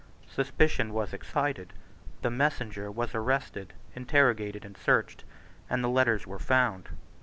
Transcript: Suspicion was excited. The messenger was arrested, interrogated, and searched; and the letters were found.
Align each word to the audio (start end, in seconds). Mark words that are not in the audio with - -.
Suspicion 0.31 0.93
was 0.95 1.13
excited. 1.13 1.73
The 2.23 2.31
messenger 2.31 2.89
was 2.89 3.13
arrested, 3.13 3.75
interrogated, 3.95 4.65
and 4.65 4.75
searched; 4.75 5.23
and 5.69 5.83
the 5.83 5.89
letters 5.89 6.25
were 6.25 6.39
found. 6.39 6.89